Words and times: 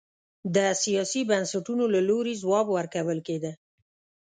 د 0.55 0.57
سیاسي 0.83 1.21
بنسټونو 1.29 1.83
له 1.93 1.99
لوري 2.09 2.33
ځواب 2.43 2.67
ورکول 2.71 3.19
کېده. 3.27 3.51